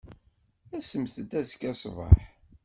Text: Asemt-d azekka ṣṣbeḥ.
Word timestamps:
Asemt-d 0.77 1.31
azekka 1.39 1.71
ṣṣbeḥ. 1.75 2.17